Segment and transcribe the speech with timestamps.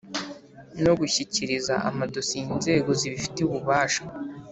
[0.83, 4.03] no gushyikiriza amadosiye inzego zibifitiye ububasha: